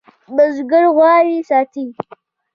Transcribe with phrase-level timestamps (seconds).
[0.35, 1.85] بزگر غواوې ساتي.